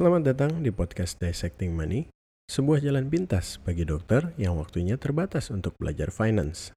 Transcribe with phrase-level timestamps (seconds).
[0.00, 2.08] Selamat datang di podcast Dissecting Money,
[2.48, 6.72] sebuah jalan pintas bagi dokter yang waktunya terbatas untuk belajar finance.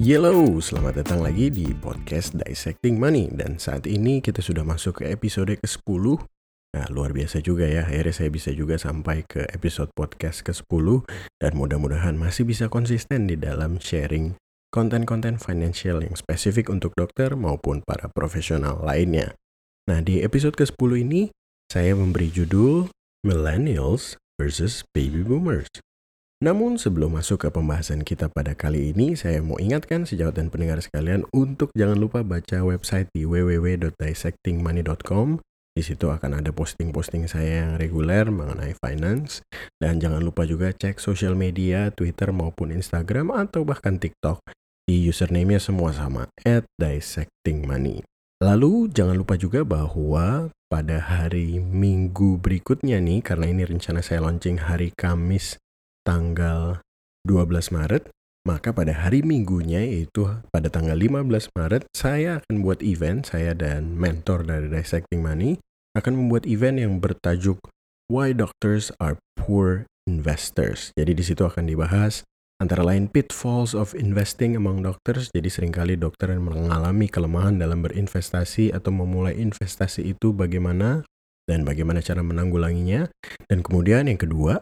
[0.00, 5.12] Yellow, selamat datang lagi di podcast Dissecting Money dan saat ini kita sudah masuk ke
[5.12, 6.16] episode ke-10
[6.76, 7.88] Nah, luar biasa juga ya.
[7.88, 11.08] Akhirnya saya bisa juga sampai ke episode podcast ke-10
[11.40, 14.36] dan mudah-mudahan masih bisa konsisten di dalam sharing
[14.68, 19.32] konten-konten financial yang spesifik untuk dokter maupun para profesional lainnya.
[19.88, 21.32] Nah, di episode ke-10 ini
[21.72, 22.92] saya memberi judul
[23.24, 25.72] Millennials versus Baby Boomers.
[26.44, 30.84] Namun sebelum masuk ke pembahasan kita pada kali ini, saya mau ingatkan sejawat dan pendengar
[30.84, 35.40] sekalian untuk jangan lupa baca website di www.dissectingmoney.com
[35.76, 39.44] di situ akan ada posting-posting saya yang reguler mengenai finance.
[39.76, 44.40] Dan jangan lupa juga cek sosial media, Twitter maupun Instagram atau bahkan TikTok.
[44.88, 48.00] Di username-nya semua sama, at dissectingmoney.
[48.40, 54.64] Lalu jangan lupa juga bahwa pada hari minggu berikutnya nih, karena ini rencana saya launching
[54.64, 55.60] hari Kamis
[56.08, 56.80] tanggal
[57.28, 58.08] 12 Maret,
[58.46, 63.98] maka pada hari minggunya yaitu pada tanggal 15 Maret, saya akan buat event, saya dan
[63.98, 65.58] mentor dari Dissecting Money,
[65.96, 67.56] akan membuat event yang bertajuk
[68.12, 70.92] Why Doctors Are Poor Investors.
[70.92, 72.20] Jadi di situ akan dibahas
[72.60, 75.32] antara lain pitfalls of investing among doctors.
[75.32, 81.00] Jadi sering kali dokter yang mengalami kelemahan dalam berinvestasi atau memulai investasi itu bagaimana
[81.48, 83.08] dan bagaimana cara menanggulanginya.
[83.48, 84.60] Dan kemudian yang kedua,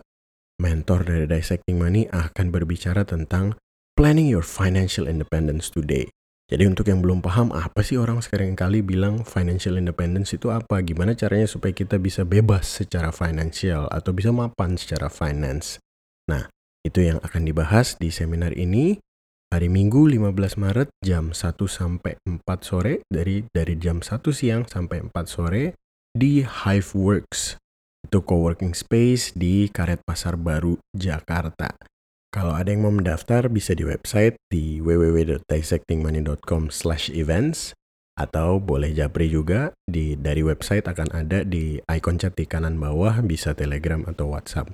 [0.62, 3.58] mentor dari Dissecting Money akan berbicara tentang
[3.98, 6.13] planning your financial independence today.
[6.44, 10.84] Jadi untuk yang belum paham apa sih orang sekarang kali bilang financial independence itu apa?
[10.84, 15.80] Gimana caranya supaya kita bisa bebas secara financial atau bisa mapan secara finance?
[16.28, 16.52] Nah,
[16.84, 19.00] itu yang akan dibahas di seminar ini
[19.48, 25.00] hari Minggu 15 Maret jam 1 sampai 4 sore dari dari jam 1 siang sampai
[25.00, 25.80] 4 sore
[26.12, 27.56] di Hiveworks.
[28.04, 31.72] Itu coworking space di Karet Pasar Baru, Jakarta.
[32.34, 36.66] Kalau ada yang mau mendaftar bisa di website di www.dissectingmoney.com
[37.14, 37.78] events
[38.18, 43.22] atau boleh japri juga di dari website akan ada di icon chat di kanan bawah
[43.22, 44.66] bisa telegram atau whatsapp.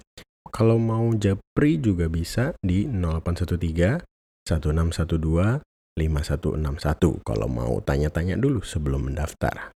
[0.49, 4.09] Kalau mau japri juga bisa di 0813
[4.49, 5.61] 1612
[6.01, 9.77] 5161 kalau mau tanya-tanya dulu sebelum mendaftar.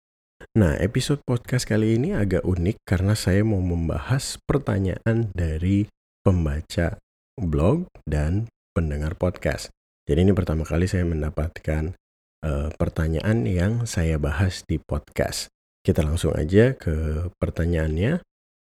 [0.53, 5.89] Nah, episode podcast kali ini agak unik karena saya mau membahas pertanyaan dari
[6.21, 7.01] pembaca
[7.39, 9.71] blog dan pendengar podcast.
[10.07, 11.95] Jadi ini pertama kali saya mendapatkan
[12.43, 15.47] uh, pertanyaan yang saya bahas di podcast.
[15.81, 18.21] Kita langsung aja ke pertanyaannya.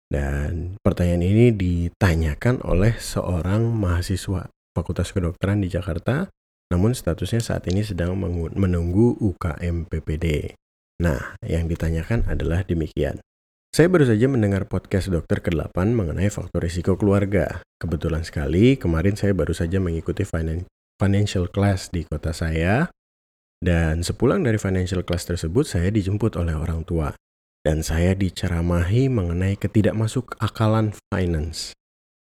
[0.04, 6.30] Dan pertanyaan ini ditanyakan oleh seorang mahasiswa Fakultas Kedokteran di Jakarta,
[6.70, 8.14] namun statusnya saat ini sedang
[8.54, 10.54] menunggu UKM PPD.
[11.02, 13.18] Nah, yang ditanyakan adalah demikian.
[13.74, 17.58] Saya baru saja mendengar podcast dokter ke-8 mengenai faktor risiko keluarga.
[17.82, 20.22] Kebetulan sekali, kemarin saya baru saja mengikuti
[20.94, 22.86] financial class di kota saya.
[23.58, 27.18] Dan sepulang dari financial class tersebut, saya dijemput oleh orang tua.
[27.66, 31.74] Dan saya diceramahi mengenai ketidakmasuk akalan finance.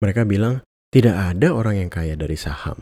[0.00, 0.65] Mereka bilang,
[0.97, 2.81] tidak ada orang yang kaya dari saham.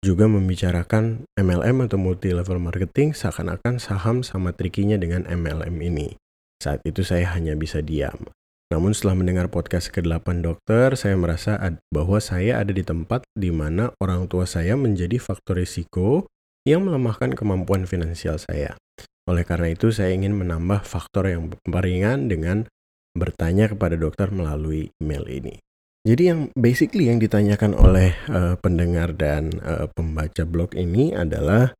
[0.00, 6.16] Juga membicarakan MLM atau multi-level marketing seakan-akan saham sama trikinya dengan MLM ini.
[6.60, 8.28] Saat itu saya hanya bisa diam.
[8.70, 11.58] Namun setelah mendengar podcast ke-8 dokter, saya merasa
[11.90, 16.28] bahwa saya ada di tempat di mana orang tua saya menjadi faktor risiko
[16.68, 18.78] yang melemahkan kemampuan finansial saya.
[19.26, 22.68] Oleh karena itu, saya ingin menambah faktor yang ringan dengan
[23.16, 25.58] bertanya kepada dokter melalui email ini.
[26.06, 31.76] Jadi yang basically yang ditanyakan oleh uh, pendengar dan uh, pembaca blog ini adalah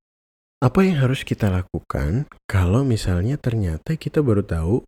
[0.61, 4.85] apa yang harus kita lakukan kalau misalnya ternyata kita baru tahu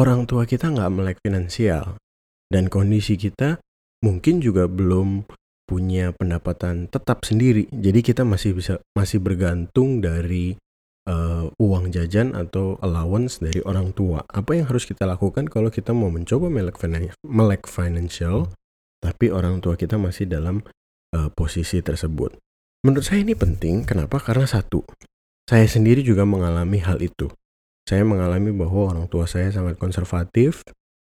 [0.00, 2.00] orang tua kita nggak melek finansial
[2.48, 3.60] dan kondisi kita
[4.00, 5.28] mungkin juga belum
[5.68, 7.70] punya pendapatan tetap sendiri.
[7.70, 10.58] Jadi kita masih bisa masih bergantung dari
[11.06, 14.26] uh, uang jajan atau allowance dari orang tua.
[14.26, 16.82] Apa yang harus kita lakukan kalau kita mau mencoba melek,
[17.22, 18.50] melek financial
[18.98, 20.66] tapi orang tua kita masih dalam
[21.14, 22.34] uh, posisi tersebut?
[22.82, 23.86] Menurut saya ini penting.
[23.86, 24.18] Kenapa?
[24.18, 24.82] Karena satu,
[25.50, 27.26] saya sendiri juga mengalami hal itu.
[27.82, 30.62] Saya mengalami bahwa orang tua saya sangat konservatif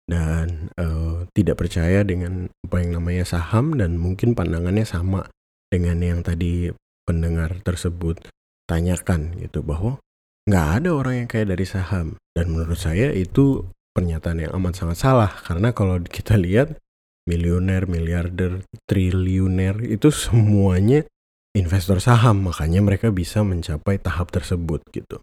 [0.09, 5.29] dan uh, tidak percaya dengan apa yang namanya saham dan mungkin pandangannya sama
[5.69, 6.73] dengan yang tadi
[7.05, 8.17] pendengar tersebut
[8.65, 10.01] tanyakan gitu bahwa
[10.49, 14.97] nggak ada orang yang kaya dari saham dan menurut saya itu pernyataan yang amat sangat
[14.97, 16.81] salah karena kalau kita lihat
[17.29, 21.05] miliuner, miliarder, triliuner itu semuanya
[21.51, 25.19] investor saham, makanya mereka bisa mencapai tahap tersebut gitu.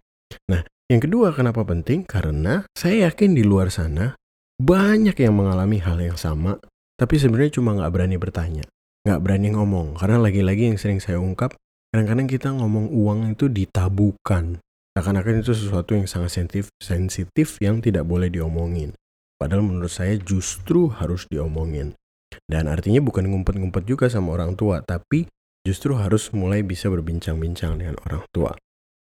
[0.49, 2.05] Nah, yang kedua kenapa penting?
[2.05, 4.13] Karena saya yakin di luar sana
[4.59, 6.59] banyak yang mengalami hal yang sama,
[6.99, 8.65] tapi sebenarnya cuma nggak berani bertanya,
[9.07, 9.97] nggak berani ngomong.
[9.97, 11.55] Karena lagi-lagi yang sering saya ungkap,
[11.89, 14.59] kadang-kadang kita ngomong uang itu ditabukan.
[14.93, 18.91] Seakan-akan itu sesuatu yang sangat sensitif, sensitif yang tidak boleh diomongin.
[19.39, 21.95] Padahal menurut saya justru harus diomongin.
[22.43, 25.31] Dan artinya bukan ngumpet-ngumpet juga sama orang tua, tapi
[25.65, 28.55] justru harus mulai bisa berbincang-bincang dengan orang tua.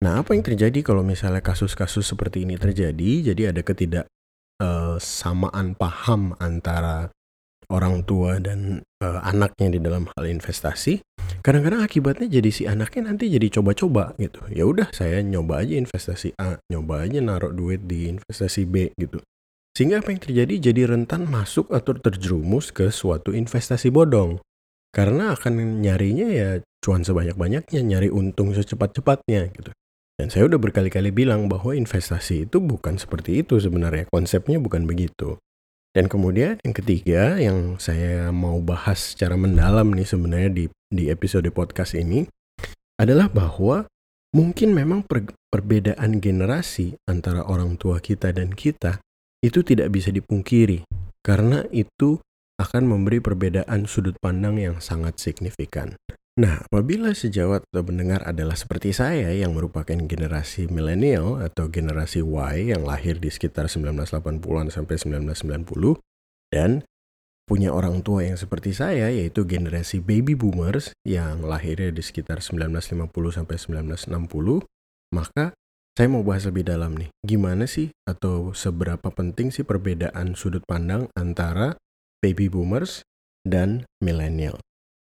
[0.02, 3.32] Nah, apa yang terjadi kalau misalnya kasus-kasus seperti ini terjadi?
[3.32, 7.14] Jadi ada ketidaksamaan eh, uh, paham antara
[7.70, 11.00] orang tua dan uh, anaknya di dalam hal investasi.
[11.42, 14.42] Kadang-kadang akibatnya jadi si anaknya nanti jadi coba-coba gitu.
[14.52, 19.22] Ya udah, saya nyoba aja investasi A, nyoba aja naruh duit di investasi B gitu.
[19.72, 24.38] Sehingga apa yang terjadi jadi rentan masuk atau terjerumus ke suatu investasi bodong.
[24.92, 26.48] Karena akan nyarinya ya
[26.84, 29.72] cuan sebanyak-banyaknya, nyari untung secepat-cepatnya gitu.
[30.20, 35.40] Dan saya udah berkali-kali bilang bahwa investasi itu bukan seperti itu sebenarnya, konsepnya bukan begitu.
[35.92, 41.48] Dan kemudian yang ketiga yang saya mau bahas secara mendalam nih sebenarnya di di episode
[41.52, 42.28] podcast ini
[42.96, 43.88] adalah bahwa
[44.32, 49.04] mungkin memang per, perbedaan generasi antara orang tua kita dan kita
[49.44, 50.88] itu tidak bisa dipungkiri
[51.20, 52.20] karena itu
[52.62, 55.98] akan memberi perbedaan sudut pandang yang sangat signifikan.
[56.32, 62.72] Nah, apabila sejawat atau mendengar adalah seperti saya yang merupakan generasi milenial atau generasi Y
[62.72, 66.00] yang lahir di sekitar 1980-an sampai 1990
[66.48, 66.86] dan
[67.44, 73.12] punya orang tua yang seperti saya yaitu generasi baby boomers yang lahirnya di sekitar 1950
[73.36, 73.56] sampai
[74.08, 74.64] 1960,
[75.12, 75.52] maka
[75.92, 77.12] saya mau bahas lebih dalam nih.
[77.20, 81.76] Gimana sih atau seberapa penting sih perbedaan sudut pandang antara
[82.22, 83.02] baby boomers
[83.42, 84.62] dan millennial.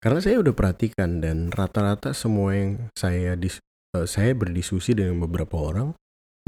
[0.00, 3.60] Karena saya udah perhatikan dan rata-rata semua yang saya dis,
[3.92, 5.92] uh, saya berdiskusi dengan beberapa orang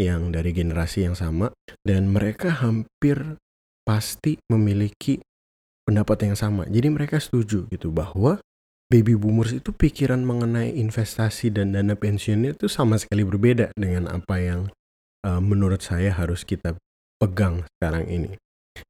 [0.01, 1.53] yang dari generasi yang sama
[1.85, 3.37] dan mereka hampir
[3.85, 5.21] pasti memiliki
[5.85, 6.65] pendapat yang sama.
[6.71, 8.41] Jadi mereka setuju gitu bahwa
[8.89, 14.37] baby boomers itu pikiran mengenai investasi dan dana pensiunnya itu sama sekali berbeda dengan apa
[14.41, 14.61] yang
[15.27, 16.73] uh, menurut saya harus kita
[17.21, 18.42] pegang sekarang ini.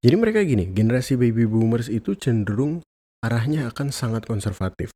[0.02, 2.82] Jadi mereka gini, generasi baby boomers itu cenderung
[3.22, 4.90] arahnya akan sangat konservatif.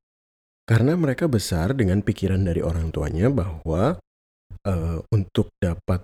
[0.67, 4.03] Karena mereka besar dengan pikiran dari orang tuanya bahwa
[4.67, 6.03] uh, untuk dapat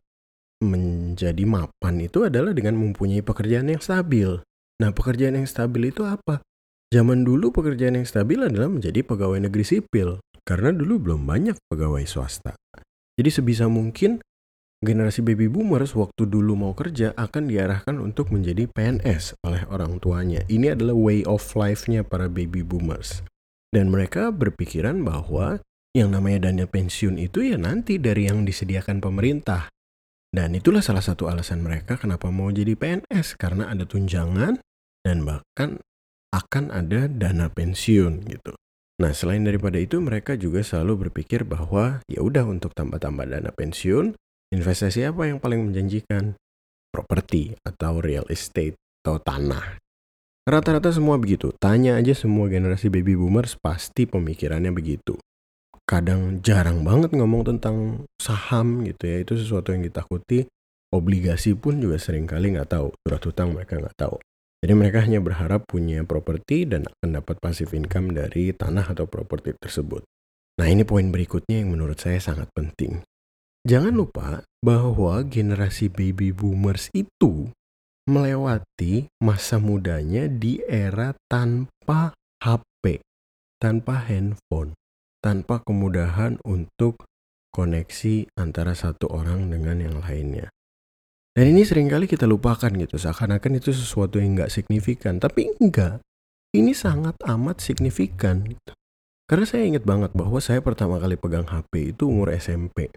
[0.62, 4.38] menjadi mapan itu adalah dengan mempunyai pekerjaan yang stabil.
[4.79, 6.38] Nah, pekerjaan yang stabil itu apa?
[6.94, 10.23] Zaman dulu pekerjaan yang stabil adalah menjadi pegawai negeri sipil.
[10.46, 12.55] Karena dulu belum banyak pegawai swasta.
[13.19, 14.23] Jadi sebisa mungkin
[14.82, 20.43] generasi baby boomers waktu dulu mau kerja akan diarahkan untuk menjadi PNS oleh orang tuanya.
[20.50, 23.23] Ini adalah way of life-nya para baby boomers.
[23.73, 25.62] Dan mereka berpikiran bahwa
[25.94, 29.70] yang namanya dana pensiun itu ya nanti dari yang disediakan pemerintah.
[30.32, 34.58] Dan itulah salah satu alasan mereka kenapa mau jadi PNS karena ada tunjangan
[35.05, 35.79] dan bahkan
[36.32, 38.56] akan ada dana pensiun gitu.
[39.00, 44.17] Nah, selain daripada itu mereka juga selalu berpikir bahwa ya udah untuk tambah-tambah dana pensiun,
[44.52, 46.37] Investasi apa yang paling menjanjikan?
[46.93, 49.81] Properti atau real estate atau tanah.
[50.44, 51.56] Rata-rata semua begitu.
[51.56, 55.16] Tanya aja semua generasi baby boomers pasti pemikirannya begitu.
[55.88, 59.24] Kadang jarang banget ngomong tentang saham gitu ya.
[59.24, 60.44] Itu sesuatu yang ditakuti.
[60.93, 62.93] Obligasi pun juga sering kali nggak tahu.
[63.08, 64.20] Surat hutang mereka nggak tahu.
[64.60, 69.56] Jadi mereka hanya berharap punya properti dan akan dapat passive income dari tanah atau properti
[69.56, 70.05] tersebut.
[70.60, 73.00] Nah ini poin berikutnya yang menurut saya sangat penting.
[73.62, 77.46] Jangan lupa bahwa generasi baby boomers itu
[78.10, 82.10] melewati masa mudanya di era tanpa
[82.42, 82.98] HP,
[83.62, 84.74] tanpa handphone,
[85.22, 87.06] tanpa kemudahan untuk
[87.54, 90.50] koneksi antara satu orang dengan yang lainnya.
[91.31, 95.22] Dan ini sering kali kita lupakan gitu, seakan-akan itu sesuatu yang nggak signifikan.
[95.22, 96.02] Tapi enggak,
[96.50, 98.42] ini sangat amat signifikan.
[98.42, 98.74] Gitu.
[99.31, 102.90] Karena saya ingat banget bahwa saya pertama kali pegang HP itu umur SMP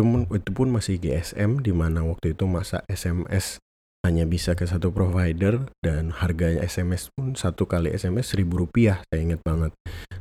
[0.00, 3.60] itu itu pun masih GSM di mana waktu itu masa SMS
[4.00, 9.20] hanya bisa ke satu provider dan harganya SMS pun satu kali SMS seribu rupiah saya
[9.20, 9.72] ingat banget.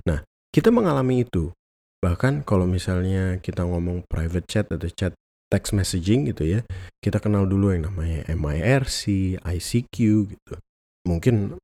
[0.03, 1.55] Nah kita mengalami itu
[2.03, 5.15] bahkan kalau misalnya kita ngomong private chat atau chat
[5.49, 6.61] text messaging gitu ya
[7.01, 9.97] kita kenal dulu yang namanya MIRC, ICQ
[10.35, 10.53] gitu.
[11.07, 11.55] Mungkin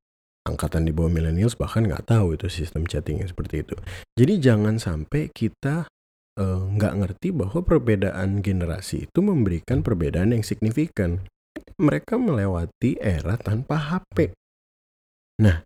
[0.45, 3.75] angkatan di bawah millennials bahkan nggak tahu itu sistem chatting yang seperti itu.
[4.15, 5.89] Jadi jangan sampai kita
[6.35, 11.23] nggak uh, ngerti bahwa perbedaan generasi itu memberikan perbedaan yang signifikan.
[11.79, 14.35] Mereka melewati era tanpa HP.
[15.39, 15.63] Nah,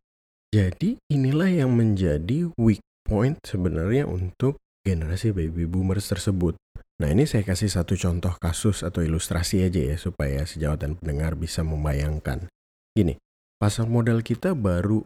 [0.50, 6.58] Jadi inilah yang menjadi weak point sebenarnya untuk generasi baby boomers tersebut.
[6.98, 11.38] Nah ini saya kasih satu contoh kasus atau ilustrasi aja ya supaya sejawat dan pendengar
[11.38, 12.50] bisa membayangkan.
[12.98, 13.22] Gini,
[13.62, 15.06] pasar modal kita baru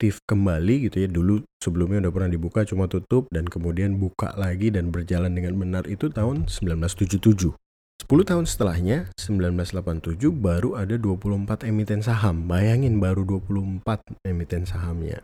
[0.00, 1.12] aktif kembali gitu ya.
[1.12, 5.84] Dulu sebelumnya udah pernah dibuka cuma tutup dan kemudian buka lagi dan berjalan dengan benar
[5.92, 7.20] itu tahun 1977.
[8.08, 12.48] 10 tahun setelahnya, 1987 baru ada 24 emiten saham.
[12.48, 15.20] Bayangin baru 24 emiten sahamnya.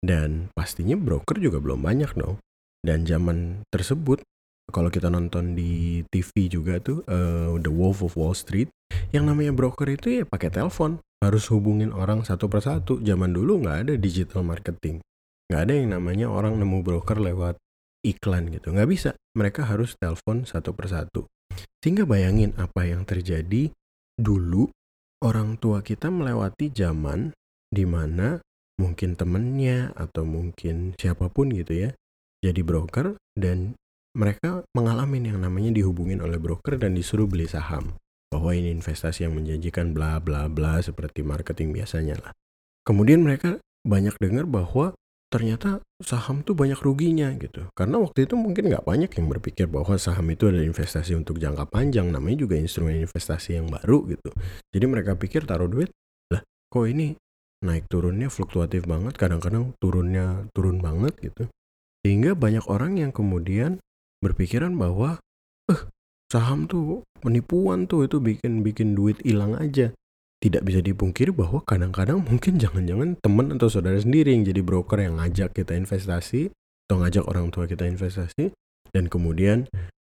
[0.00, 2.40] Dan pastinya broker juga belum banyak dong.
[2.80, 4.24] Dan zaman tersebut,
[4.70, 8.72] kalau kita nonton di TV juga tuh, uh, The Wolf of Wall Street,
[9.12, 11.02] yang namanya broker itu ya pakai telepon.
[11.24, 13.00] Harus hubungin orang satu persatu.
[13.00, 15.00] Zaman dulu nggak ada digital marketing.
[15.48, 17.56] Nggak ada yang namanya orang nemu broker lewat
[18.04, 18.76] iklan gitu.
[18.76, 19.10] Nggak bisa.
[19.32, 21.24] Mereka harus telepon satu persatu.
[21.80, 23.72] Sehingga bayangin apa yang terjadi
[24.20, 24.68] dulu
[25.24, 27.32] orang tua kita melewati zaman
[27.72, 28.38] di mana
[28.78, 31.90] mungkin temennya atau mungkin siapa pun gitu ya
[32.42, 33.78] jadi broker dan
[34.14, 37.98] mereka mengalami yang namanya dihubungin oleh broker dan disuruh beli saham
[38.30, 42.32] bahwa ini investasi yang menjanjikan bla bla bla seperti marketing biasanya lah.
[42.86, 44.94] Kemudian mereka banyak dengar bahwa
[45.34, 47.66] ternyata saham tuh banyak ruginya gitu.
[47.74, 51.66] Karena waktu itu mungkin nggak banyak yang berpikir bahwa saham itu adalah investasi untuk jangka
[51.74, 54.30] panjang, namanya juga instrumen investasi yang baru gitu.
[54.70, 55.90] Jadi mereka pikir taruh duit,
[56.30, 56.38] lah
[56.70, 57.18] kok ini
[57.66, 61.50] naik turunnya fluktuatif banget, kadang-kadang turunnya turun banget gitu.
[62.06, 63.82] Sehingga banyak orang yang kemudian
[64.24, 65.20] berpikiran bahwa,
[65.68, 65.80] eh
[66.32, 69.92] saham tuh penipuan tuh itu bikin bikin duit hilang aja
[70.44, 75.16] tidak bisa dipungkiri bahwa kadang-kadang mungkin jangan-jangan teman atau saudara sendiri yang jadi broker yang
[75.16, 76.52] ngajak kita investasi
[76.84, 78.52] atau ngajak orang tua kita investasi
[78.92, 79.64] dan kemudian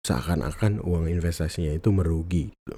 [0.06, 2.54] seakan-akan uang investasinya itu merugi.
[2.54, 2.78] Gitu.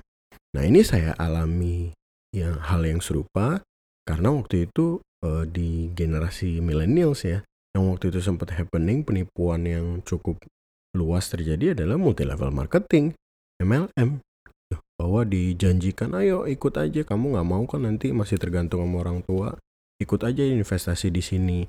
[0.56, 1.92] Nah ini saya alami
[2.32, 3.60] yang hal yang serupa
[4.08, 7.44] karena waktu itu uh, di generasi millennials ya
[7.76, 10.40] yang waktu itu sempat happening penipuan yang cukup
[10.96, 13.16] luas terjadi adalah multi level marketing
[13.62, 14.20] MLM
[15.00, 19.58] bahwa dijanjikan ayo ikut aja kamu nggak mau kan nanti masih tergantung sama orang tua
[20.02, 21.60] ikut aja investasi di sini.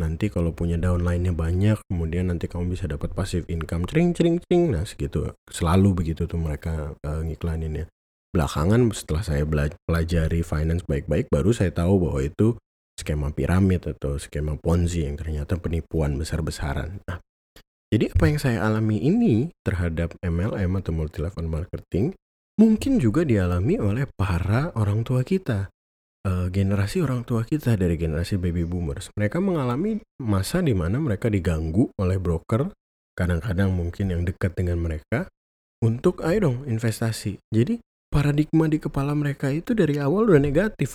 [0.00, 4.72] Nanti kalau punya downline-nya banyak kemudian nanti kamu bisa dapat passive income cering cering cering
[4.72, 5.28] nah segitu.
[5.52, 7.84] Selalu begitu tuh mereka uh, ya
[8.32, 9.44] belakangan setelah saya
[9.84, 12.56] pelajari finance baik-baik baru saya tahu bahwa itu
[12.96, 17.04] skema piramid atau skema ponzi yang ternyata penipuan besar-besaran.
[17.04, 17.20] Nah
[17.92, 22.16] jadi apa yang saya alami ini terhadap MLM atau multi level marketing
[22.56, 25.68] mungkin juga dialami oleh para orang tua kita.
[26.22, 29.12] Uh, generasi orang tua kita dari generasi baby boomers.
[29.12, 32.72] Mereka mengalami masa di mana mereka diganggu oleh broker,
[33.12, 35.28] kadang-kadang mungkin yang dekat dengan mereka,
[35.82, 37.42] untuk ayo dong investasi.
[37.50, 40.94] Jadi paradigma di kepala mereka itu dari awal udah negatif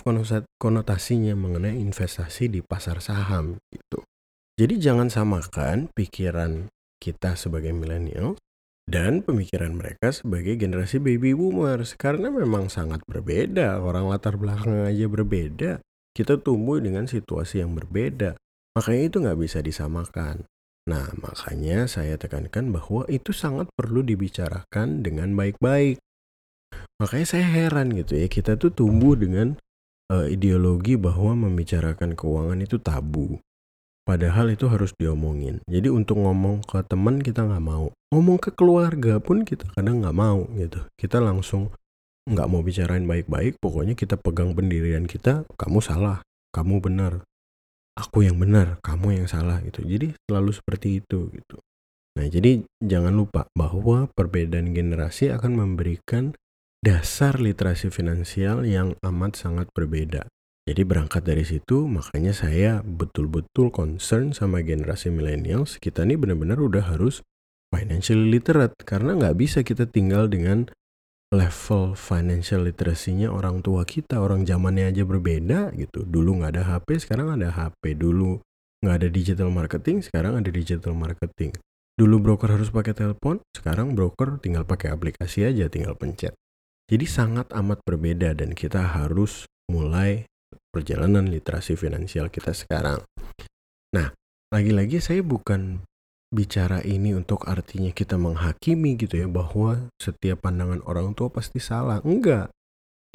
[0.56, 4.00] konotasinya mengenai investasi di pasar saham gitu.
[4.56, 8.34] Jadi jangan samakan pikiran kita sebagai milenial
[8.88, 11.94] dan pemikiran mereka sebagai generasi baby boomers.
[11.94, 15.70] Karena memang sangat berbeda orang latar belakang aja berbeda
[16.18, 18.34] kita tumbuh dengan situasi yang berbeda.
[18.74, 20.42] Makanya itu nggak bisa disamakan.
[20.90, 26.02] Nah makanya saya tekankan bahwa itu sangat perlu dibicarakan dengan baik-baik.
[26.98, 29.54] Makanya saya heran gitu ya kita tuh tumbuh dengan
[30.10, 33.38] uh, ideologi bahwa membicarakan keuangan itu tabu
[34.08, 35.60] Padahal itu harus diomongin.
[35.68, 37.92] Jadi untuk ngomong ke teman kita nggak mau.
[38.08, 40.80] Ngomong ke keluarga pun kita kadang nggak mau gitu.
[40.96, 41.68] Kita langsung
[42.24, 43.60] nggak mau bicarain baik-baik.
[43.60, 45.44] Pokoknya kita pegang pendirian kita.
[45.60, 46.24] Kamu salah,
[46.56, 47.20] kamu benar.
[48.00, 49.84] Aku yang benar, kamu yang salah gitu.
[49.84, 51.60] Jadi selalu seperti itu gitu.
[52.16, 56.32] Nah jadi jangan lupa bahwa perbedaan generasi akan memberikan
[56.80, 60.24] dasar literasi finansial yang amat sangat berbeda.
[60.68, 65.80] Jadi berangkat dari situ, makanya saya betul-betul concern sama generasi millennials.
[65.80, 67.24] Kita ini benar-benar udah harus
[67.72, 70.68] financially literate karena nggak bisa kita tinggal dengan
[71.32, 74.20] level financial literacy-nya orang tua kita.
[74.20, 76.04] Orang zamannya aja berbeda gitu.
[76.04, 77.96] Dulu nggak ada HP, sekarang ada HP.
[77.96, 78.36] Dulu
[78.84, 81.56] nggak ada digital marketing, sekarang ada digital marketing.
[81.96, 86.36] Dulu broker harus pakai telepon, sekarang broker tinggal pakai aplikasi aja, tinggal pencet.
[86.92, 90.28] Jadi sangat amat berbeda dan kita harus mulai
[90.78, 93.02] perjalanan literasi finansial kita sekarang.
[93.92, 94.14] Nah,
[94.54, 95.82] lagi-lagi saya bukan
[96.28, 101.98] bicara ini untuk artinya kita menghakimi gitu ya bahwa setiap pandangan orang tua pasti salah.
[102.04, 102.52] Enggak.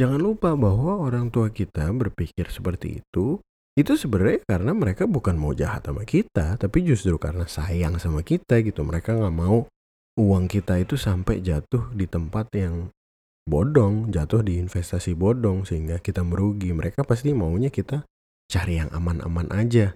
[0.01, 3.37] Jangan lupa bahwa orang tua kita berpikir seperti itu
[3.73, 8.61] itu sebenarnya karena mereka bukan mau jahat sama kita, tapi justru karena sayang sama kita
[8.61, 8.85] gitu.
[8.85, 9.65] Mereka nggak mau
[10.17, 12.93] uang kita itu sampai jatuh di tempat yang
[13.43, 16.71] bodong, jatuh di investasi bodong sehingga kita merugi.
[16.71, 18.07] Mereka pasti maunya kita
[18.47, 19.95] cari yang aman-aman aja.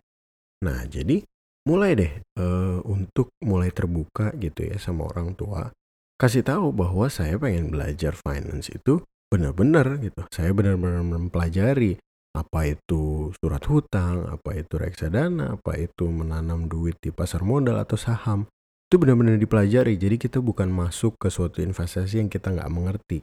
[0.63, 1.21] Nah, jadi
[1.67, 5.69] mulai deh uh, untuk mulai terbuka gitu ya sama orang tua.
[6.17, 10.25] Kasih tahu bahwa saya pengen belajar finance itu benar-benar gitu.
[10.33, 11.99] Saya benar-benar mempelajari
[12.33, 17.97] apa itu surat hutang, apa itu reksadana, apa itu menanam duit di pasar modal atau
[17.99, 18.49] saham.
[18.87, 19.99] Itu benar-benar dipelajari.
[19.99, 23.19] Jadi kita bukan masuk ke suatu investasi yang kita nggak mengerti.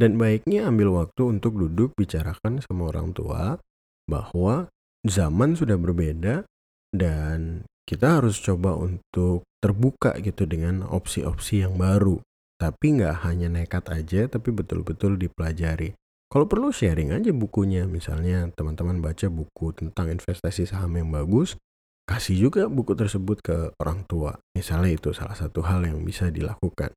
[0.00, 3.60] Dan baiknya ambil waktu untuk duduk bicarakan sama orang tua
[4.08, 4.72] bahwa
[5.04, 6.48] zaman sudah berbeda
[6.88, 12.16] dan kita harus coba untuk terbuka gitu dengan opsi-opsi yang baru.
[12.56, 15.92] Tapi nggak hanya nekat aja, tapi betul-betul dipelajari.
[16.32, 21.60] Kalau perlu sharing aja bukunya, misalnya teman-teman baca buku tentang investasi saham yang bagus,
[22.08, 24.38] kasih juga buku tersebut ke orang tua.
[24.56, 26.94] Misalnya itu salah satu hal yang bisa dilakukan.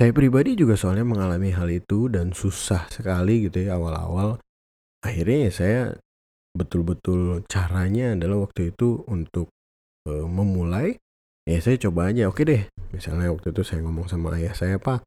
[0.00, 4.40] Saya pribadi juga soalnya mengalami hal itu dan susah sekali gitu ya awal-awal.
[5.04, 5.80] Akhirnya ya saya
[6.56, 9.52] betul-betul caranya adalah waktu itu untuk
[10.08, 10.98] e, memulai
[11.46, 15.06] ya saya coba aja oke deh misalnya waktu itu saya ngomong sama ayah saya pak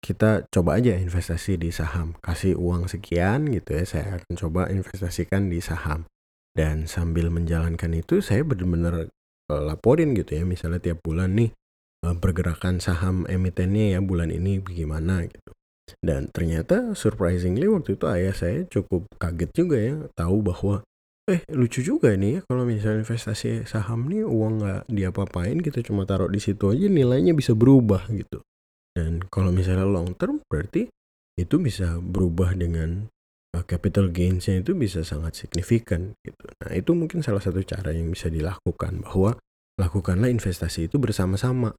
[0.00, 5.52] kita coba aja investasi di saham kasih uang sekian gitu ya saya akan coba investasikan
[5.52, 6.08] di saham
[6.56, 9.12] dan sambil menjalankan itu saya benar-benar
[9.52, 11.52] e, laporin gitu ya misalnya tiap bulan nih
[12.00, 15.52] pergerakan saham emitennya ya bulan ini bagaimana gitu
[16.00, 20.86] dan ternyata surprisingly waktu itu ayah saya cukup kaget juga ya tahu bahwa
[21.30, 26.02] eh lucu juga nih ya kalau misalnya investasi saham nih uang nggak diapa-apain kita cuma
[26.02, 28.42] taruh di situ aja nilainya bisa berubah gitu.
[28.90, 30.90] Dan kalau misalnya long term berarti
[31.38, 33.06] itu bisa berubah dengan
[33.54, 36.44] uh, capital gainsnya itu bisa sangat signifikan gitu.
[36.66, 39.38] Nah itu mungkin salah satu cara yang bisa dilakukan bahwa
[39.78, 41.78] lakukanlah investasi itu bersama-sama.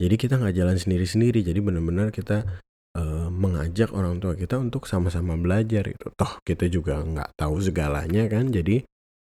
[0.00, 1.44] Jadi kita nggak jalan sendiri-sendiri.
[1.44, 2.48] Jadi benar-benar kita
[2.96, 6.08] uh, mengajak orang tua kita untuk sama-sama belajar itu.
[6.16, 8.80] Toh kita juga nggak tahu segalanya kan, jadi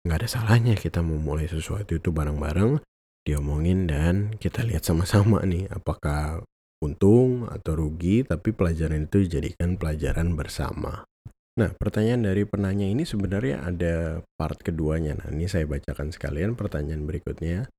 [0.08, 2.80] nggak ada salahnya kita memulai sesuatu itu bareng-bareng,
[3.28, 6.44] diomongin dan kita lihat sama-sama nih apakah
[6.84, 11.08] untung atau rugi, tapi pelajaran itu dijadikan pelajaran bersama.
[11.54, 15.16] Nah, pertanyaan dari penanya ini sebenarnya ada part keduanya.
[15.22, 17.70] Nah, ini saya bacakan sekalian pertanyaan berikutnya.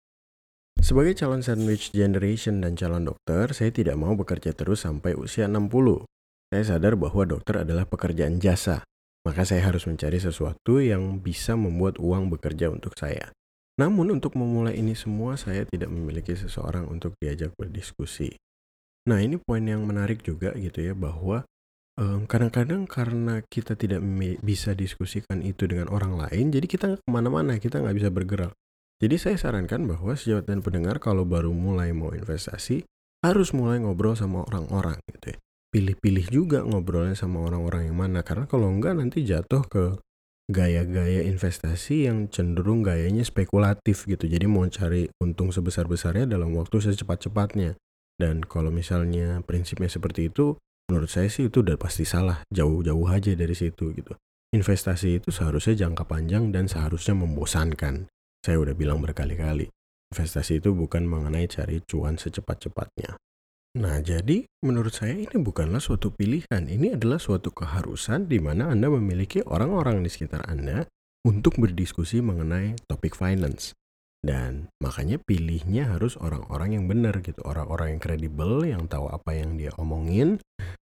[0.81, 6.07] Sebagai calon sandwich generation dan calon dokter, saya tidak mau bekerja terus sampai usia 60.
[6.55, 8.85] Saya sadar bahwa dokter adalah pekerjaan jasa,
[9.25, 13.33] maka saya harus mencari sesuatu yang bisa membuat uang bekerja untuk saya.
[13.75, 18.39] Namun untuk memulai ini semua saya tidak memiliki seseorang untuk diajak berdiskusi.
[19.11, 21.43] Nah ini poin yang menarik juga gitu ya bahwa
[22.27, 24.03] kadang-kadang um, karena kita tidak
[24.43, 28.55] bisa diskusikan itu dengan orang lain, jadi kita ke mana-mana, kita nggak bisa bergerak.
[29.03, 32.87] Jadi saya sarankan bahwa sejawat dan pendengar kalau baru mulai mau investasi
[33.25, 35.39] harus mulai ngobrol sama orang-orang gitu ya.
[35.75, 39.99] Pilih-pilih juga ngobrolnya sama orang-orang yang mana karena kalau enggak nanti jatuh ke
[40.47, 44.29] gaya-gaya investasi yang cenderung gayanya spekulatif gitu.
[44.29, 47.81] Jadi mau cari untung sebesar-besarnya dalam waktu secepat-cepatnya.
[48.15, 50.55] Dan kalau misalnya prinsipnya seperti itu,
[50.87, 52.45] menurut saya sih itu udah pasti salah.
[52.53, 54.15] Jauh-jauh aja dari situ gitu.
[54.55, 58.07] Investasi itu seharusnya jangka panjang dan seharusnya membosankan.
[58.45, 59.73] Saya udah bilang berkali-kali,
[60.13, 63.17] investasi itu bukan mengenai cari cuan secepat-cepatnya.
[63.81, 68.93] Nah, jadi menurut saya ini bukanlah suatu pilihan, ini adalah suatu keharusan di mana Anda
[68.93, 70.85] memiliki orang-orang di sekitar Anda
[71.25, 73.73] untuk berdiskusi mengenai topik finance.
[74.21, 79.57] Dan makanya pilihnya harus orang-orang yang benar gitu, orang-orang yang kredibel, yang tahu apa yang
[79.57, 80.37] dia omongin.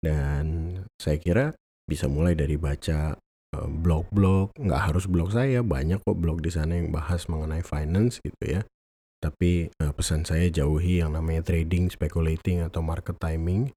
[0.04, 1.46] Dan saya kira
[1.88, 3.16] bisa mulai dari baca
[3.64, 8.44] blog-blog, nggak harus blog saya, banyak kok blog di sana yang bahas mengenai finance gitu
[8.44, 8.62] ya.
[9.24, 13.72] Tapi uh, pesan saya jauhi yang namanya trading, speculating atau market timing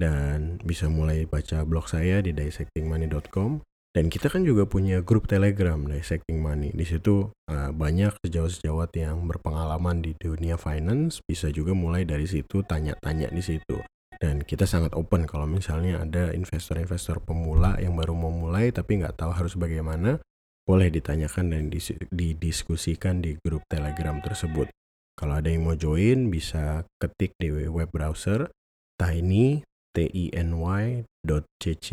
[0.00, 5.82] dan bisa mulai baca blog saya di dissectingmoney.com dan kita kan juga punya grup Telegram
[5.82, 6.70] Dissecting Money.
[6.70, 12.62] Di situ uh, banyak sejawat-sejawat yang berpengalaman di dunia finance, bisa juga mulai dari situ
[12.62, 13.82] tanya-tanya di situ.
[14.20, 19.16] Dan kita sangat open kalau misalnya ada investor-investor pemula yang baru mau mulai tapi nggak
[19.16, 20.20] tahu harus bagaimana,
[20.68, 21.72] boleh ditanyakan dan
[22.12, 24.68] didiskusikan di grup Telegram tersebut.
[25.16, 28.52] Kalau ada yang mau join bisa ketik di web browser
[29.00, 29.64] tiny
[29.96, 31.88] tiny.cc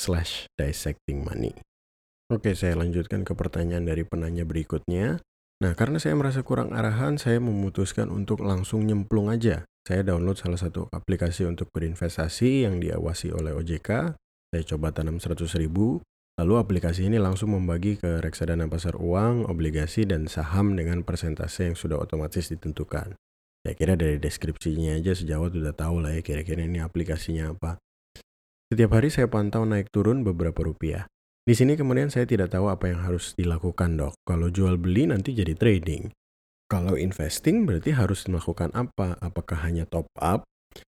[0.00, 1.52] slash dissecting money.
[2.28, 5.20] Oke, saya lanjutkan ke pertanyaan dari penanya berikutnya.
[5.58, 10.60] Nah, karena saya merasa kurang arahan, saya memutuskan untuk langsung nyemplung aja saya download salah
[10.60, 14.20] satu aplikasi untuk berinvestasi yang diawasi oleh OJK.
[14.52, 16.04] Saya coba tanam 100 ribu,
[16.36, 21.76] lalu aplikasi ini langsung membagi ke reksadana pasar uang, obligasi, dan saham dengan persentase yang
[21.76, 23.16] sudah otomatis ditentukan.
[23.64, 27.80] Saya kira dari deskripsinya aja sejauh sudah tahu lah ya kira-kira ini aplikasinya apa.
[28.68, 31.08] Setiap hari saya pantau naik turun beberapa rupiah.
[31.48, 34.20] Di sini kemudian saya tidak tahu apa yang harus dilakukan dok.
[34.28, 36.12] Kalau jual beli nanti jadi trading.
[36.68, 39.16] Kalau investing berarti harus melakukan apa?
[39.24, 40.44] Apakah hanya top up?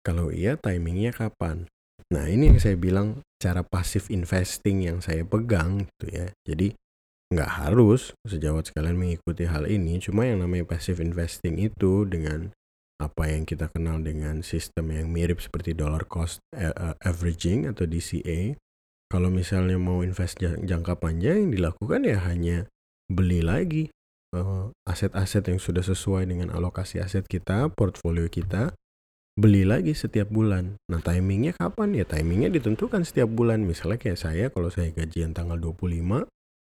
[0.01, 1.69] Kalau iya timingnya kapan?
[2.09, 6.33] Nah ini yang saya bilang cara pasif investing yang saya pegang gitu ya.
[6.41, 6.73] Jadi
[7.29, 10.01] nggak harus sejawat sekalian mengikuti hal ini.
[10.01, 12.49] Cuma yang namanya pasif investing itu dengan
[12.97, 17.85] apa yang kita kenal dengan sistem yang mirip seperti dollar cost eh, eh, averaging atau
[17.85, 18.57] DCA
[19.09, 22.69] kalau misalnya mau invest jangka panjang yang dilakukan ya hanya
[23.09, 23.89] beli lagi
[24.37, 28.77] eh, aset-aset uh, yang sudah sesuai dengan alokasi aset kita, portfolio kita,
[29.33, 30.77] beli lagi setiap bulan.
[30.93, 31.97] Nah timingnya kapan?
[31.97, 33.65] Ya timingnya ditentukan setiap bulan.
[33.65, 36.29] Misalnya kayak saya kalau saya gajian tanggal 25,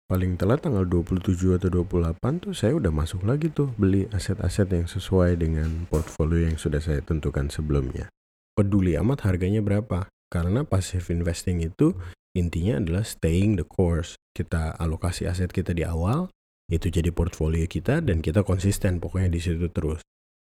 [0.09, 4.89] paling telat tanggal 27 atau 28 tuh saya udah masuk lagi tuh beli aset-aset yang
[4.89, 8.09] sesuai dengan portfolio yang sudah saya tentukan sebelumnya.
[8.57, 10.09] Peduli amat harganya berapa?
[10.33, 11.93] Karena passive investing itu
[12.33, 14.17] intinya adalah staying the course.
[14.33, 16.33] Kita alokasi aset kita di awal,
[16.73, 20.01] itu jadi portfolio kita dan kita konsisten pokoknya di situ terus.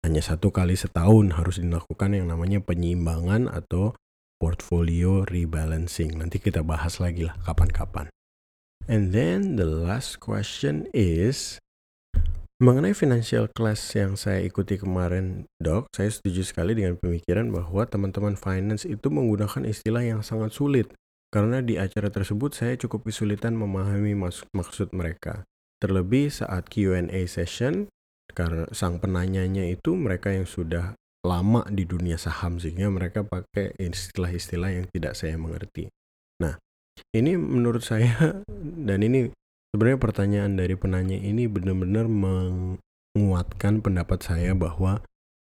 [0.04, 3.96] Hanya satu kali setahun harus dilakukan yang namanya penyiimbangan atau
[4.40, 6.16] portfolio rebalancing.
[6.16, 8.08] Nanti kita bahas lagi lah kapan-kapan.
[8.88, 11.60] And then the last question is
[12.60, 18.36] Mengenai financial class yang saya ikuti kemarin, dok, saya setuju sekali dengan pemikiran bahwa teman-teman
[18.36, 20.92] finance itu menggunakan istilah yang sangat sulit
[21.30, 24.18] karena di acara tersebut saya cukup kesulitan memahami
[24.50, 25.46] maksud mereka.
[25.78, 27.86] Terlebih saat Q&A session,
[28.34, 34.70] karena sang penanyanya itu mereka yang sudah lama di dunia saham sehingga mereka pakai istilah-istilah
[34.74, 35.86] yang tidak saya mengerti.
[36.42, 36.56] Nah,
[37.14, 38.42] ini menurut saya
[38.88, 39.30] dan ini
[39.70, 45.04] sebenarnya pertanyaan dari penanya ini benar-benar menguatkan pendapat saya bahwa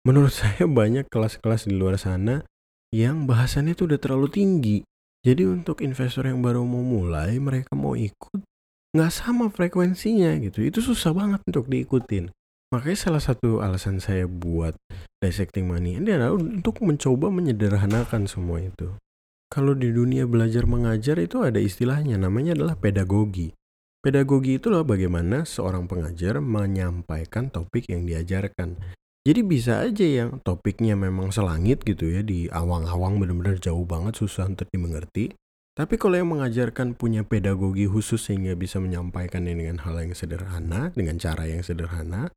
[0.09, 2.47] menurut saya banyak kelas-kelas di luar sana
[2.95, 4.79] yang bahasannya itu udah terlalu tinggi
[5.25, 8.45] jadi untuk investor yang baru mau mulai, mereka mau ikut,
[8.93, 10.61] nggak sama frekuensinya gitu.
[10.61, 12.29] Itu susah banget untuk diikutin.
[12.69, 14.77] Makanya salah satu alasan saya buat
[15.25, 18.93] dissecting money ini adalah untuk mencoba menyederhanakan semua itu.
[19.49, 23.57] Kalau di dunia belajar mengajar itu ada istilahnya, namanya adalah pedagogi.
[24.05, 28.77] Pedagogi itulah bagaimana seorang pengajar menyampaikan topik yang diajarkan.
[29.25, 34.53] Jadi bisa aja yang topiknya memang selangit gitu ya di awang-awang benar-benar jauh banget susah
[34.53, 35.33] untuk dimengerti.
[35.75, 41.17] Tapi kalau yang mengajarkan punya pedagogi khusus sehingga bisa menyampaikan dengan hal yang sederhana, dengan
[41.17, 42.31] cara yang sederhana,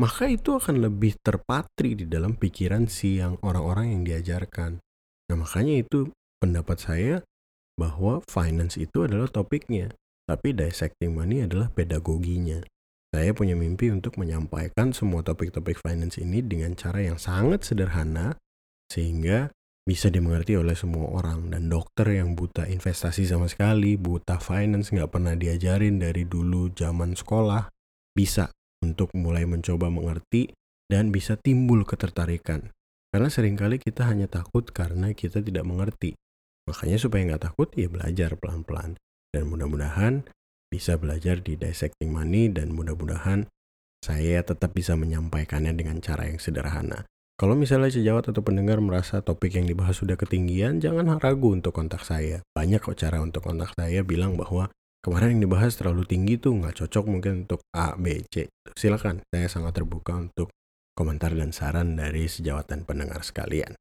[0.00, 4.80] maka itu akan lebih terpatri di dalam pikiran si yang orang-orang yang diajarkan.
[5.28, 6.08] Nah makanya itu
[6.40, 7.14] pendapat saya
[7.76, 9.92] bahwa finance itu adalah topiknya,
[10.24, 12.64] tapi dissecting money adalah pedagoginya.
[13.10, 18.38] Saya punya mimpi untuk menyampaikan semua topik-topik finance ini dengan cara yang sangat sederhana
[18.86, 19.50] sehingga
[19.82, 25.10] bisa dimengerti oleh semua orang dan dokter yang buta investasi sama sekali, buta finance nggak
[25.10, 27.66] pernah diajarin dari dulu zaman sekolah
[28.14, 28.54] bisa
[28.86, 30.54] untuk mulai mencoba mengerti
[30.86, 32.70] dan bisa timbul ketertarikan.
[33.10, 36.14] Karena sering kali kita hanya takut karena kita tidak mengerti.
[36.70, 38.94] Makanya supaya nggak takut ya belajar pelan-pelan.
[39.34, 40.26] Dan mudah-mudahan
[40.70, 43.50] bisa belajar di dissecting money dan mudah-mudahan
[44.00, 47.04] saya tetap bisa menyampaikannya dengan cara yang sederhana.
[47.36, 52.04] Kalau misalnya sejawat atau pendengar merasa topik yang dibahas sudah ketinggian, jangan ragu untuk kontak
[52.04, 52.44] saya.
[52.52, 54.68] Banyak kok cara untuk kontak saya bilang bahwa
[55.00, 58.52] kemarin yang dibahas terlalu tinggi tuh nggak cocok mungkin untuk A, B, C.
[58.76, 60.52] Silakan, saya sangat terbuka untuk
[60.92, 63.72] komentar dan saran dari sejawat dan pendengar sekalian.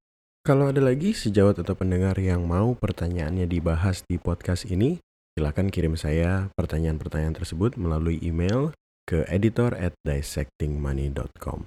[0.47, 5.03] Kalau ada lagi sejawat atau pendengar yang mau pertanyaannya dibahas di podcast ini,
[5.37, 8.73] Silakan kirim saya pertanyaan-pertanyaan tersebut melalui email
[9.09, 11.65] ke editor at dissectingmoney.com.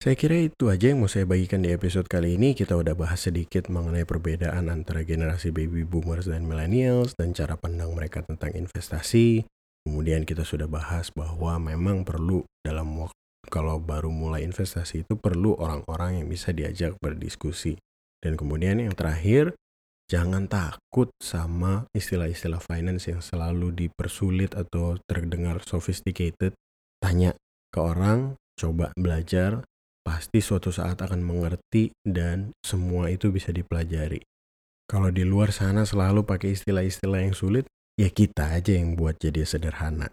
[0.00, 2.56] Saya kira itu aja yang mau saya bagikan di episode kali ini.
[2.56, 7.92] Kita udah bahas sedikit mengenai perbedaan antara generasi baby boomers dan millennials dan cara pandang
[7.92, 9.44] mereka tentang investasi.
[9.84, 13.20] Kemudian kita sudah bahas bahwa memang perlu dalam waktu
[13.52, 17.76] kalau baru mulai investasi itu perlu orang-orang yang bisa diajak berdiskusi.
[18.24, 19.52] Dan kemudian yang terakhir,
[20.10, 26.50] jangan takut sama istilah-istilah finance yang selalu dipersulit atau terdengar sophisticated.
[26.98, 27.38] Tanya
[27.70, 29.62] ke orang, coba belajar,
[30.02, 34.18] pasti suatu saat akan mengerti dan semua itu bisa dipelajari.
[34.90, 39.46] Kalau di luar sana selalu pakai istilah-istilah yang sulit, ya kita aja yang buat jadi
[39.46, 40.10] sederhana.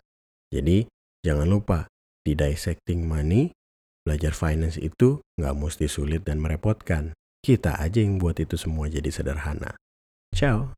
[0.54, 0.86] Jadi,
[1.26, 1.90] jangan lupa,
[2.22, 3.50] di dissecting money,
[4.06, 7.18] belajar finance itu nggak mesti sulit dan merepotkan.
[7.42, 9.74] Kita aja yang buat itu semua jadi sederhana.
[10.38, 10.70] Ciao.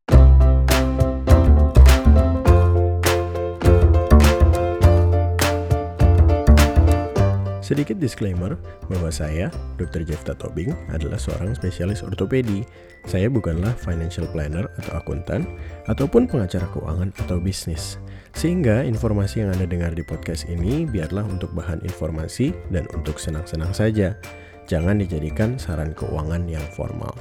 [7.60, 8.58] Sedikit disclaimer
[8.90, 9.46] bahwa saya,
[9.78, 10.02] Dr.
[10.02, 12.66] Jefta Tobing, adalah seorang spesialis ortopedi.
[13.06, 15.46] Saya bukanlah financial planner atau akuntan,
[15.86, 18.00] ataupun pengacara keuangan atau bisnis.
[18.34, 23.70] Sehingga informasi yang Anda dengar di podcast ini biarlah untuk bahan informasi dan untuk senang-senang
[23.70, 24.18] saja.
[24.66, 27.14] Jangan dijadikan saran keuangan yang formal.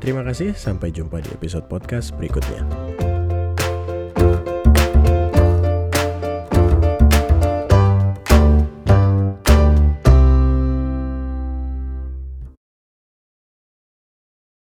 [0.00, 2.64] Terima kasih, sampai jumpa di episode podcast berikutnya.